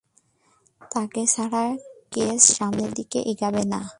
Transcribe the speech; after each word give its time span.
তাকে 0.91 1.21
ছাড়া 1.25 1.63
কেস 2.11 2.41
সামনের 2.57 2.91
দিকে 2.93 3.19
এগোবে 3.31 3.63
না। 3.65 3.81